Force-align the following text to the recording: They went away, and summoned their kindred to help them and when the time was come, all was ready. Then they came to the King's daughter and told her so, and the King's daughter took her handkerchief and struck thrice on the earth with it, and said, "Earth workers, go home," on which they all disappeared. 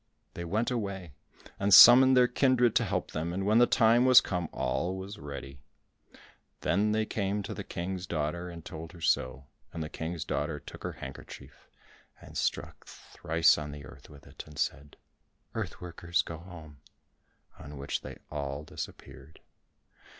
They 0.33 0.43
went 0.45 0.71
away, 0.71 1.11
and 1.59 1.71
summoned 1.71 2.17
their 2.17 2.27
kindred 2.27 2.75
to 2.77 2.85
help 2.85 3.11
them 3.11 3.31
and 3.31 3.45
when 3.45 3.59
the 3.59 3.67
time 3.67 4.03
was 4.03 4.19
come, 4.19 4.49
all 4.51 4.97
was 4.97 5.19
ready. 5.19 5.59
Then 6.61 6.91
they 6.91 7.05
came 7.05 7.43
to 7.43 7.53
the 7.53 7.63
King's 7.63 8.07
daughter 8.07 8.49
and 8.49 8.65
told 8.65 8.93
her 8.93 8.99
so, 9.01 9.45
and 9.71 9.83
the 9.83 9.89
King's 9.91 10.25
daughter 10.25 10.59
took 10.59 10.81
her 10.81 10.93
handkerchief 10.93 11.69
and 12.19 12.35
struck 12.35 12.83
thrice 12.87 13.59
on 13.59 13.71
the 13.71 13.85
earth 13.85 14.09
with 14.09 14.25
it, 14.25 14.43
and 14.47 14.57
said, 14.57 14.97
"Earth 15.53 15.79
workers, 15.79 16.23
go 16.23 16.39
home," 16.39 16.79
on 17.59 17.77
which 17.77 18.01
they 18.01 18.17
all 18.31 18.63
disappeared. 18.63 19.39